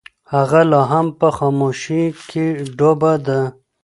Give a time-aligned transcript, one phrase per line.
[0.33, 2.45] هغه لا هم په خاموشۍ کې
[2.77, 3.41] ډوبه ده.